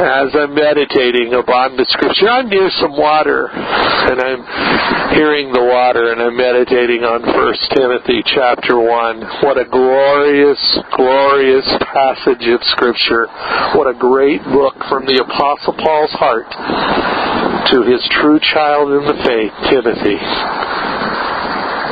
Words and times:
as 0.00 0.32
I'm 0.32 0.56
meditating 0.56 1.36
upon 1.36 1.76
the 1.76 1.84
scripture. 1.92 2.32
I'm 2.32 2.48
near 2.48 2.72
some 2.80 2.96
water, 2.96 3.52
and 3.52 4.16
I'm 4.16 4.42
hearing 5.12 5.52
the 5.52 5.60
water, 5.60 6.16
and 6.16 6.24
I'm 6.24 6.36
meditating 6.40 7.04
on 7.04 7.20
1 7.20 7.76
Timothy 7.76 8.24
chapter 8.24 8.80
1. 8.80 9.44
What 9.44 9.60
a 9.60 9.68
glorious, 9.68 10.60
glorious 10.96 11.68
passage 11.92 12.48
of 12.48 12.64
scripture. 12.72 13.28
What 13.76 13.92
a 13.92 13.96
great 13.98 14.40
book 14.48 14.72
from 14.88 15.04
the 15.04 15.20
Apostle 15.20 15.76
Paul's 15.76 16.16
heart 16.16 16.48
to 17.68 17.84
his 17.84 18.00
true 18.16 18.40
child 18.40 18.96
in 18.96 19.04
the 19.04 19.20
faith, 19.20 19.52
Timothy. 19.68 20.16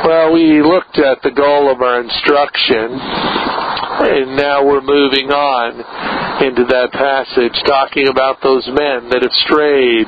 Well, 0.01 0.33
we 0.33 0.65
looked 0.65 0.97
at 0.97 1.21
the 1.21 1.29
goal 1.29 1.69
of 1.69 1.85
our 1.85 2.01
instruction, 2.01 2.89
and 2.97 4.33
now 4.33 4.65
we're 4.65 4.81
moving 4.81 5.29
on 5.29 6.18
into 6.41 6.63
that 6.71 6.91
passage 6.91 7.55
talking 7.67 8.07
about 8.07 8.39
those 8.41 8.63
men 8.71 9.11
that 9.11 9.21
have 9.21 9.35
strayed 9.43 10.07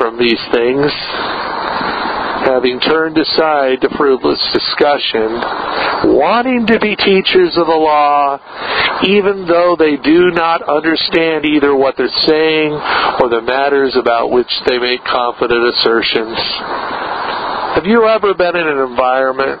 from 0.00 0.16
these 0.16 0.40
things, 0.52 0.88
having 2.48 2.80
turned 2.80 3.16
aside 3.20 3.80
to 3.84 3.88
fruitless 3.96 4.40
discussion, 4.56 6.16
wanting 6.16 6.64
to 6.64 6.80
be 6.80 6.96
teachers 6.96 7.52
of 7.60 7.68
the 7.68 7.76
law, 7.76 8.40
even 9.04 9.44
though 9.44 9.76
they 9.76 9.96
do 10.00 10.32
not 10.32 10.64
understand 10.64 11.44
either 11.44 11.76
what 11.76 11.96
they're 11.96 12.20
saying 12.26 12.72
or 13.20 13.28
the 13.28 13.44
matters 13.44 13.96
about 13.96 14.32
which 14.32 14.50
they 14.66 14.78
make 14.78 15.04
confident 15.04 15.60
assertions. 15.76 16.38
Have 17.76 17.86
you 17.86 18.08
ever 18.08 18.34
been 18.34 18.56
in 18.56 18.66
an 18.66 18.80
environment 18.88 19.60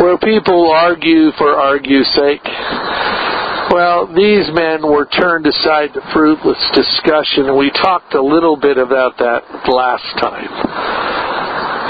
where 0.00 0.18
people 0.18 0.70
argue 0.70 1.30
for 1.36 1.54
argue's 1.58 2.08
sake? 2.14 2.46
Well, 3.70 4.06
these 4.12 4.50
men 4.52 4.82
were 4.84 5.06
turned 5.06 5.46
aside 5.46 5.94
to 5.94 6.00
fruitless 6.12 6.60
discussion, 6.74 7.48
and 7.48 7.56
we 7.56 7.70
talked 7.70 8.14
a 8.14 8.22
little 8.22 8.56
bit 8.56 8.76
about 8.76 9.16
that 9.18 9.40
last 9.68 10.04
time. 10.20 10.52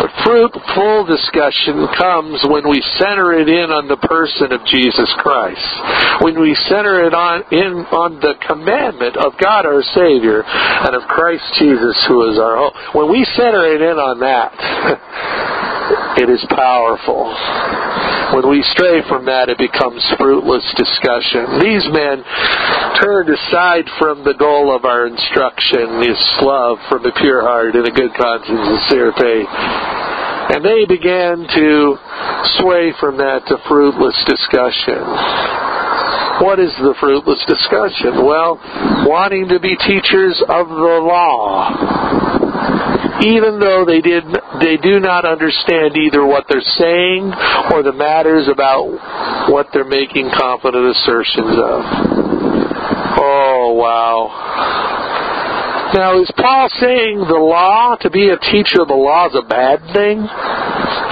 But 0.04 0.10
fruitful 0.20 1.06
discussion 1.06 1.86
comes 1.96 2.44
when 2.50 2.68
we 2.68 2.82
center 2.98 3.32
it 3.40 3.48
in 3.48 3.70
on 3.70 3.88
the 3.88 3.96
person 3.96 4.52
of 4.52 4.60
Jesus 4.66 5.08
Christ. 5.22 5.64
When 6.20 6.36
we 6.40 6.54
center 6.68 7.06
it 7.06 7.14
on 7.14 7.46
in 7.54 7.86
on 7.88 8.20
the 8.20 8.34
commandment 8.42 9.16
of 9.16 9.38
God 9.40 9.64
our 9.64 9.82
Savior 9.94 10.42
and 10.44 10.92
of 10.98 11.08
Christ 11.08 11.46
Jesus 11.56 11.96
who 12.04 12.26
is 12.28 12.36
our 12.36 12.58
hope. 12.58 12.74
When 12.94 13.08
we 13.10 13.24
center 13.32 13.64
it 13.70 13.80
in 13.80 13.96
on 13.96 14.20
that, 14.20 14.52
it 16.16 16.30
is 16.30 16.44
powerful. 16.50 17.34
When 18.34 18.50
we 18.50 18.62
stray 18.74 19.02
from 19.06 19.26
that, 19.26 19.50
it 19.50 19.58
becomes 19.58 20.02
fruitless 20.18 20.64
discussion. 20.74 21.58
These 21.62 21.86
men 21.90 22.22
turned 23.02 23.30
aside 23.30 23.86
from 23.98 24.22
the 24.22 24.34
goal 24.34 24.74
of 24.74 24.84
our 24.84 25.06
instruction, 25.06 26.00
this 26.02 26.22
love 26.42 26.78
from 26.88 27.04
a 27.06 27.12
pure 27.18 27.42
heart 27.42 27.74
and 27.74 27.86
a 27.86 27.94
good 27.94 28.14
conscience 28.14 28.58
and 28.58 28.78
sincere 28.78 29.12
faith. 29.18 29.50
And 30.54 30.64
they 30.64 30.84
began 30.86 31.46
to 31.46 31.98
sway 32.60 32.92
from 33.00 33.16
that 33.18 33.46
to 33.48 33.58
fruitless 33.66 34.18
discussion. 34.26 35.02
What 36.42 36.58
is 36.58 36.74
the 36.82 36.94
fruitless 36.98 37.42
discussion? 37.46 38.26
Well, 38.26 38.58
wanting 39.06 39.48
to 39.48 39.60
be 39.60 39.76
teachers 39.78 40.42
of 40.48 40.68
the 40.68 40.98
law 41.02 42.23
even 43.22 43.60
though 43.60 43.84
they 43.86 44.00
did 44.00 44.24
they 44.60 44.76
do 44.76 44.98
not 44.98 45.24
understand 45.24 45.96
either 45.96 46.26
what 46.26 46.46
they're 46.48 46.60
saying 46.60 47.32
or 47.70 47.82
the 47.82 47.92
matters 47.92 48.48
about 48.48 49.50
what 49.50 49.68
they're 49.72 49.84
making 49.84 50.30
confident 50.34 50.96
assertions 50.96 51.56
of. 51.58 51.84
Oh 53.20 53.74
wow. 53.78 55.92
Now 55.94 56.20
is 56.20 56.30
Paul 56.36 56.68
saying 56.80 57.18
the 57.18 57.38
law 57.38 57.94
to 58.00 58.10
be 58.10 58.30
a 58.30 58.38
teacher 58.50 58.82
of 58.82 58.88
the 58.88 58.98
law 58.98 59.28
is 59.28 59.36
a 59.38 59.46
bad 59.46 59.78
thing? 59.94 60.26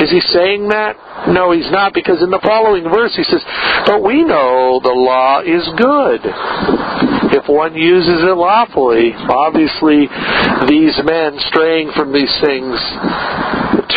Is 0.02 0.10
he 0.10 0.20
saying 0.34 0.68
that? 0.68 0.96
No, 1.28 1.52
he's 1.52 1.70
not, 1.70 1.94
because 1.94 2.20
in 2.20 2.30
the 2.30 2.40
following 2.42 2.82
verse 2.82 3.14
he 3.14 3.22
says, 3.22 3.40
But 3.86 4.02
we 4.02 4.24
know 4.24 4.80
the 4.82 4.90
law 4.90 5.38
is 5.38 5.62
good 5.78 6.18
if 7.32 7.48
one 7.48 7.74
uses 7.74 8.22
it 8.22 8.36
lawfully. 8.36 9.12
Obviously, 9.16 10.06
these 10.68 10.96
men 11.04 11.38
straying 11.48 11.90
from 11.96 12.12
these 12.12 12.32
things 12.44 12.76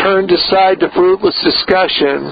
turned 0.00 0.30
aside 0.30 0.80
to 0.80 0.90
fruitless 0.94 1.36
discussion 1.44 2.24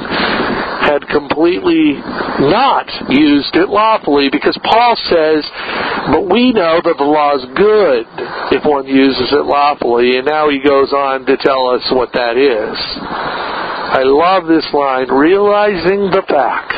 had 0.85 1.01
completely 1.09 1.97
not 2.45 2.85
used 3.09 3.57
it 3.57 3.69
lawfully 3.69 4.29
because 4.31 4.57
Paul 4.65 4.97
says, 5.09 5.45
but 6.13 6.29
we 6.29 6.53
know 6.53 6.81
that 6.85 6.97
the 6.99 7.09
law 7.09 7.35
is 7.37 7.45
good 7.57 8.05
if 8.53 8.65
one 8.65 8.87
uses 8.87 9.33
it 9.33 9.45
lawfully. 9.49 10.19
And 10.19 10.27
now 10.27 10.51
he 10.51 10.61
goes 10.61 10.93
on 10.93 11.25
to 11.25 11.37
tell 11.39 11.69
us 11.69 11.83
what 11.91 12.13
that 12.13 12.37
is. 12.37 12.77
I 13.95 14.03
love 14.03 14.49
this 14.49 14.67
line, 14.75 15.07
realizing 15.07 16.11
the 16.11 16.27
fact 16.27 16.75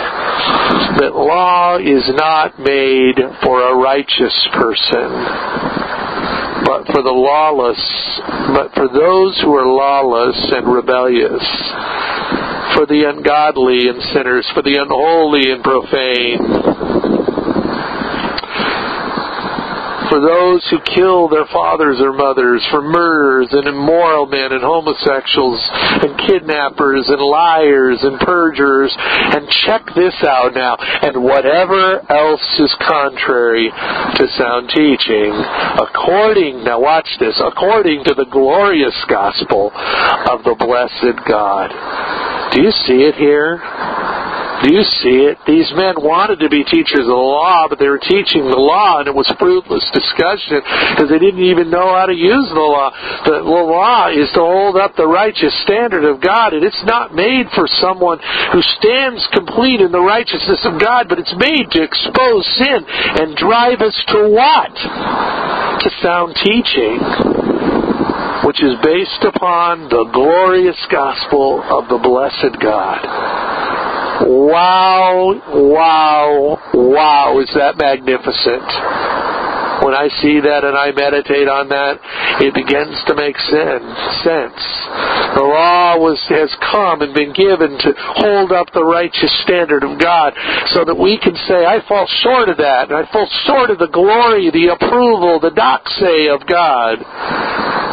that 1.00 1.16
law 1.16 1.78
is 1.80 2.04
not 2.12 2.60
made 2.60 3.16
for 3.40 3.72
a 3.72 3.74
righteous 3.74 4.36
person, 4.52 5.08
but 6.68 6.84
for 6.92 7.00
the 7.00 7.16
lawless, 7.16 7.80
but 8.52 8.68
for 8.76 8.92
those 8.92 9.40
who 9.40 9.56
are 9.56 9.64
lawless 9.64 10.36
and 10.60 10.68
rebellious, 10.68 11.40
for 12.76 12.84
the 12.84 13.08
ungodly 13.08 13.88
and 13.88 13.96
sinners, 14.12 14.44
for 14.52 14.60
the 14.60 14.76
unholy 14.76 15.56
and 15.56 15.64
profane 15.64 16.75
for 20.08 20.20
those 20.20 20.64
who 20.70 20.78
kill 20.94 21.28
their 21.28 21.46
fathers 21.52 21.98
or 22.00 22.12
mothers, 22.12 22.64
for 22.70 22.82
murderers 22.82 23.48
and 23.52 23.66
immoral 23.68 24.26
men 24.26 24.52
and 24.52 24.62
homosexuals 24.62 25.60
and 26.02 26.18
kidnappers 26.26 27.06
and 27.08 27.20
liars 27.20 27.98
and 28.02 28.18
perjurers. 28.20 28.94
And 28.98 29.48
check 29.66 29.82
this 29.94 30.14
out 30.26 30.54
now. 30.54 30.76
And 30.76 31.22
whatever 31.22 32.00
else 32.10 32.46
is 32.58 32.74
contrary 32.86 33.70
to 33.70 34.24
sound 34.38 34.70
teaching, 34.70 35.32
according, 35.80 36.64
now 36.64 36.80
watch 36.80 37.08
this, 37.18 37.40
according 37.40 38.04
to 38.04 38.14
the 38.14 38.26
glorious 38.30 38.96
gospel 39.08 39.70
of 39.74 40.44
the 40.44 40.56
blessed 40.58 41.18
God. 41.28 41.70
Do 42.52 42.62
you 42.62 42.70
see 42.86 43.02
it 43.04 43.14
here? 43.16 43.60
You 44.66 44.82
see 44.82 45.30
it? 45.30 45.38
These 45.46 45.70
men 45.78 45.94
wanted 46.02 46.42
to 46.42 46.50
be 46.50 46.66
teachers 46.66 47.06
of 47.06 47.14
the 47.14 47.22
law, 47.38 47.70
but 47.70 47.78
they 47.78 47.86
were 47.86 48.02
teaching 48.02 48.50
the 48.50 48.58
law, 48.58 48.98
and 48.98 49.06
it 49.06 49.14
was 49.14 49.30
fruitless 49.38 49.86
discussion 49.94 50.58
because 50.90 51.06
they 51.06 51.22
didn't 51.22 51.46
even 51.46 51.70
know 51.70 51.94
how 51.94 52.10
to 52.10 52.16
use 52.16 52.50
the 52.50 52.66
law. 52.66 52.90
The 53.22 53.46
law 53.46 54.10
is 54.10 54.26
to 54.34 54.42
hold 54.42 54.74
up 54.74 54.98
the 54.98 55.06
righteous 55.06 55.54
standard 55.62 56.02
of 56.02 56.18
God, 56.18 56.50
and 56.50 56.66
it's 56.66 56.82
not 56.82 57.14
made 57.14 57.46
for 57.54 57.70
someone 57.78 58.18
who 58.50 58.58
stands 58.82 59.22
complete 59.30 59.78
in 59.78 59.94
the 59.94 60.02
righteousness 60.02 60.66
of 60.66 60.82
God, 60.82 61.06
but 61.06 61.22
it's 61.22 61.36
made 61.38 61.70
to 61.78 61.86
expose 61.86 62.42
sin 62.58 62.82
and 63.22 63.38
drive 63.38 63.78
us 63.78 63.94
to 64.10 64.26
what? 64.34 64.74
To 64.74 65.88
sound 66.02 66.34
teaching 66.42 66.98
which 68.44 68.62
is 68.62 68.78
based 68.84 69.24
upon 69.26 69.88
the 69.88 70.08
glorious 70.14 70.78
gospel 70.88 71.62
of 71.66 71.88
the 71.88 71.98
blessed 71.98 72.54
God. 72.62 73.02
Wow, 74.24 75.36
wow, 75.52 76.58
wow, 76.72 77.38
is 77.40 77.52
that 77.54 77.76
magnificent. 77.76 78.64
When 79.84 79.92
I 79.92 80.08
see 80.24 80.40
that 80.40 80.64
and 80.64 80.72
I 80.72 80.88
meditate 80.96 81.52
on 81.52 81.68
that, 81.68 82.00
it 82.40 82.56
begins 82.56 82.96
to 83.06 83.14
make 83.14 83.36
sense. 83.36 84.64
The 85.36 85.44
law 85.44 86.00
was, 86.00 86.16
has 86.32 86.48
come 86.64 87.04
and 87.04 87.12
been 87.12 87.36
given 87.36 87.76
to 87.76 87.92
hold 88.16 88.52
up 88.56 88.72
the 88.72 88.84
righteous 88.84 89.28
standard 89.44 89.84
of 89.84 90.00
God 90.00 90.32
so 90.72 90.88
that 90.88 90.96
we 90.96 91.20
can 91.20 91.36
say, 91.44 91.68
I 91.68 91.84
fall 91.84 92.08
short 92.24 92.48
of 92.48 92.56
that, 92.56 92.88
and 92.88 92.96
I 92.96 93.04
fall 93.12 93.28
short 93.44 93.68
of 93.68 93.76
the 93.76 93.92
glory, 93.92 94.48
the 94.48 94.72
approval, 94.72 95.44
the 95.44 95.52
doxa 95.52 96.32
of 96.32 96.40
God 96.48 97.04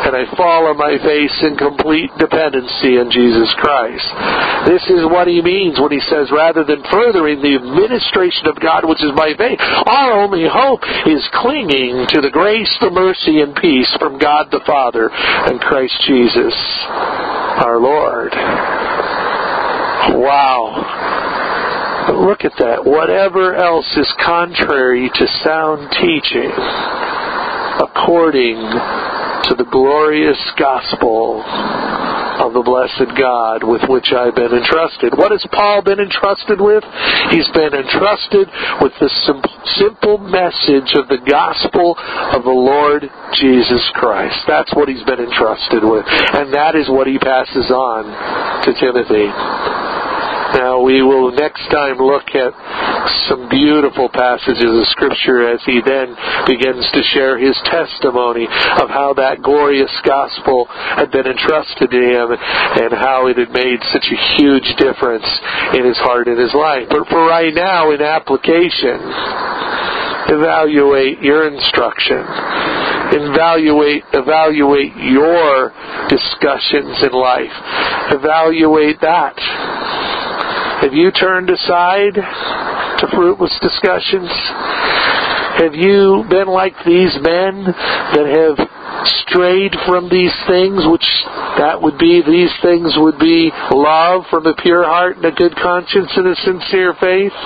and 0.05 0.15
I 0.15 0.27
fall 0.35 0.67
on 0.67 0.77
my 0.77 0.99
face 0.99 1.35
in 1.43 1.55
complete 1.55 2.11
dependency 2.19 2.99
on 2.99 3.11
Jesus 3.11 3.49
Christ. 3.59 4.07
This 4.67 4.83
is 4.91 5.07
what 5.07 5.27
he 5.27 5.41
means 5.41 5.79
when 5.79 5.91
he 5.91 6.03
says, 6.11 6.31
rather 6.31 6.63
than 6.63 6.83
furthering 6.91 7.41
the 7.41 7.55
administration 7.55 8.47
of 8.47 8.59
God, 8.59 8.83
which 8.87 9.03
is 9.03 9.11
by 9.15 9.33
faith, 9.37 9.59
our 9.59 10.23
only 10.23 10.45
hope 10.47 10.83
is 11.07 11.23
clinging 11.33 12.07
to 12.11 12.21
the 12.21 12.31
grace, 12.31 12.71
the 12.79 12.91
mercy, 12.91 13.41
and 13.41 13.55
peace 13.55 13.91
from 13.99 14.19
God 14.19 14.51
the 14.51 14.63
Father 14.65 15.09
and 15.11 15.59
Christ 15.59 15.95
Jesus, 16.07 16.55
our 17.63 17.79
Lord. 17.79 18.33
Wow. 20.19 20.83
Look 22.27 22.43
at 22.43 22.53
that. 22.59 22.83
Whatever 22.83 23.55
else 23.55 23.87
is 23.95 24.13
contrary 24.19 25.09
to 25.13 25.27
sound 25.43 25.89
teaching, 25.91 26.51
according 27.79 28.59
to 29.43 29.55
the 29.55 29.67
glorious 29.71 30.39
gospel 30.57 31.43
of 31.43 32.53
the 32.53 32.63
blessed 32.63 33.11
God 33.19 33.61
with 33.61 33.83
which 33.91 34.09
I've 34.15 34.33
been 34.33 34.55
entrusted. 34.55 35.13
What 35.13 35.31
has 35.31 35.45
Paul 35.51 35.83
been 35.83 35.99
entrusted 35.99 36.59
with? 36.59 36.83
He's 37.29 37.47
been 37.53 37.75
entrusted 37.75 38.49
with 38.81 38.93
the 38.97 39.11
simple 39.77 40.17
message 40.17 40.95
of 40.97 41.07
the 41.11 41.21
gospel 41.27 41.95
of 42.33 42.43
the 42.43 42.55
Lord 42.55 43.05
Jesus 43.37 43.83
Christ. 43.93 44.39
That's 44.47 44.73
what 44.73 44.89
he's 44.89 45.03
been 45.03 45.21
entrusted 45.21 45.83
with. 45.83 46.05
And 46.07 46.53
that 46.53 46.75
is 46.75 46.89
what 46.89 47.05
he 47.05 47.19
passes 47.19 47.69
on 47.69 48.07
to 48.65 48.71
Timothy. 48.79 49.29
Now 50.53 50.81
we 50.81 51.01
will 51.01 51.31
next 51.33 51.65
time 51.73 51.97
look 51.97 52.29
at 52.37 52.53
some 53.27 53.49
beautiful 53.49 54.07
passages 54.07 54.69
of 54.69 54.85
Scripture 54.93 55.49
as 55.49 55.59
he 55.65 55.81
then 55.81 56.13
begins 56.45 56.85
to 56.93 57.01
share 57.09 57.41
his 57.41 57.57
testimony 57.65 58.45
of 58.45 58.87
how 58.89 59.17
that 59.17 59.41
glorious 59.41 59.91
gospel 60.05 60.69
had 60.69 61.09
been 61.09 61.25
entrusted 61.25 61.89
to 61.89 61.97
him 61.97 62.37
and 62.37 62.93
how 62.93 63.25
it 63.27 63.37
had 63.41 63.49
made 63.49 63.81
such 63.89 64.05
a 64.05 64.19
huge 64.37 64.69
difference 64.77 65.25
in 65.73 65.85
his 65.85 65.97
heart 65.97 66.27
and 66.27 66.37
his 66.37 66.53
life. 66.53 66.85
But 66.85 67.09
for 67.09 67.25
right 67.25 67.53
now, 67.53 67.89
in 67.89 68.01
application, 68.01 69.01
evaluate 70.29 71.17
your 71.21 71.49
instruction. 71.49 72.21
Evaluate 73.13 74.03
evaluate 74.13 74.95
your 74.97 75.73
discussions 76.09 77.01
in 77.01 77.11
life. 77.11 77.53
Evaluate 78.13 79.01
that 79.01 79.33
have 80.83 80.93
you 80.93 81.11
turned 81.15 81.49
aside 81.49 82.11
to 82.11 83.07
fruitless 83.15 83.55
discussions? 83.61 84.27
Have 85.63 85.75
you 85.75 86.25
been 86.29 86.51
like 86.51 86.75
these 86.85 87.15
men 87.23 87.63
that 87.63 88.27
have 88.27 88.59
strayed 89.23 89.71
from 89.87 90.09
these 90.11 90.35
things, 90.43 90.83
which 90.91 91.07
that 91.55 91.79
would 91.79 91.97
be, 91.97 92.19
these 92.19 92.51
things 92.61 92.91
would 92.97 93.17
be 93.17 93.49
love 93.71 94.27
from 94.29 94.45
a 94.45 94.53
pure 94.59 94.83
heart 94.83 95.15
and 95.15 95.25
a 95.25 95.31
good 95.31 95.55
conscience 95.55 96.11
and 96.17 96.27
a 96.27 96.35
sincere 96.43 96.93
faith? 96.99 97.37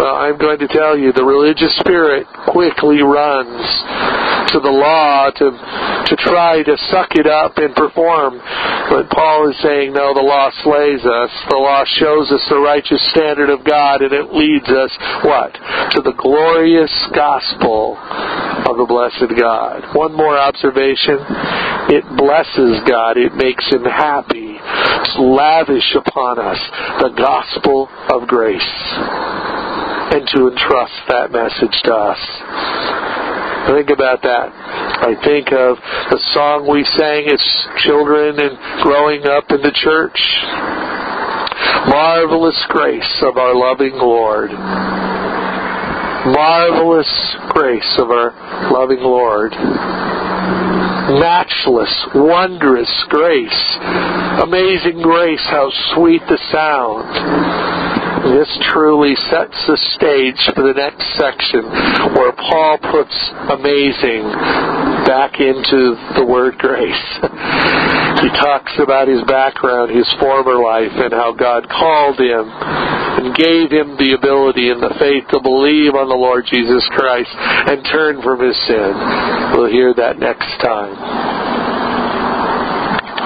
Well, 0.00 0.16
I'm 0.16 0.38
going 0.38 0.60
to 0.60 0.68
tell 0.68 0.96
you, 0.96 1.12
the 1.12 1.24
religious 1.24 1.76
spirit 1.76 2.26
quickly 2.48 3.02
runs 3.02 3.60
to 4.52 4.60
the 4.60 4.72
law 4.72 5.30
to, 5.30 5.46
to 5.50 6.14
try 6.24 6.62
to 6.62 6.76
suck 6.90 7.12
it 7.16 7.26
up 7.26 7.56
and 7.56 7.74
perform. 7.74 8.40
But 8.88 9.10
Paul 9.10 9.50
is 9.50 9.56
saying, 9.62 9.92
no, 9.92 10.14
the 10.14 10.24
law 10.24 10.50
slays 10.64 11.04
us. 11.04 11.32
The 11.50 11.60
law 11.60 11.84
shows 11.84 12.32
us 12.32 12.44
the 12.48 12.60
righteous 12.60 13.02
standard 13.12 13.50
of 13.50 13.64
God, 13.64 14.02
and 14.02 14.12
it 14.12 14.32
leads 14.32 14.68
us, 14.68 14.92
what? 15.24 15.52
To 15.96 16.00
the 16.00 16.16
glorious 16.16 16.92
gospel 17.14 17.96
of 17.98 18.76
the 18.76 18.88
blessed 18.88 19.32
God. 19.38 19.94
One 19.94 20.16
more 20.16 20.36
observation. 20.36 21.20
It 21.92 22.04
blesses 22.16 22.80
God. 22.88 23.16
It 23.16 23.34
makes 23.34 23.64
him 23.72 23.84
happy. 23.84 24.56
It's 24.60 25.16
lavish 25.18 25.94
upon 25.96 26.38
us 26.38 26.60
the 27.00 27.12
gospel 27.16 27.88
of 28.12 28.28
grace 28.28 28.72
and 30.08 30.24
to 30.32 30.48
entrust 30.48 30.96
that 31.08 31.28
message 31.30 31.76
to 31.84 31.92
us. 31.92 32.20
Think 33.68 33.90
about 33.90 34.22
that. 34.22 34.48
I 34.48 35.12
think 35.20 35.52
of 35.52 35.76
the 36.08 36.18
song 36.32 36.64
we 36.64 36.82
sang 36.96 37.28
as 37.28 37.44
children 37.84 38.40
and 38.40 38.56
growing 38.82 39.28
up 39.28 39.44
in 39.52 39.60
the 39.60 39.76
church. 39.76 40.16
Marvelous 41.92 42.56
grace 42.68 43.22
of 43.22 43.36
our 43.36 43.54
loving 43.54 43.92
Lord. 43.92 44.50
Marvelous 46.32 47.36
grace 47.50 47.92
of 48.00 48.10
our 48.10 48.32
loving 48.72 49.04
Lord. 49.04 49.52
Matchless, 51.20 52.08
wondrous 52.14 53.04
grace. 53.08 53.76
Amazing 54.42 55.02
grace, 55.02 55.44
how 55.44 55.68
sweet 55.92 56.22
the 56.26 56.38
sound 56.50 57.77
this 58.34 58.50
truly 58.72 59.14
sets 59.30 59.56
the 59.66 59.78
stage 59.96 60.40
for 60.54 60.64
the 60.66 60.76
next 60.76 61.04
section 61.16 61.64
where 62.16 62.32
Paul 62.32 62.78
puts 62.78 63.16
amazing 63.52 64.28
back 65.08 65.40
into 65.40 65.96
the 66.16 66.24
word 66.24 66.58
grace. 66.58 67.06
he 68.22 68.30
talks 68.36 68.74
about 68.80 69.08
his 69.08 69.22
background, 69.24 69.94
his 69.94 70.08
former 70.20 70.60
life, 70.60 70.92
and 70.92 71.12
how 71.12 71.32
God 71.32 71.68
called 71.68 72.20
him 72.20 72.44
and 73.18 73.34
gave 73.34 73.70
him 73.72 73.98
the 73.98 74.14
ability 74.14 74.70
and 74.70 74.82
the 74.82 74.94
faith 74.98 75.26
to 75.30 75.40
believe 75.40 75.94
on 75.94 76.08
the 76.08 76.18
Lord 76.18 76.46
Jesus 76.46 76.86
Christ 76.94 77.30
and 77.34 77.82
turn 77.90 78.22
from 78.22 78.40
his 78.40 78.56
sin. 78.66 78.92
We'll 79.56 79.70
hear 79.70 79.94
that 79.94 80.18
next 80.18 80.54
time. 80.62 81.27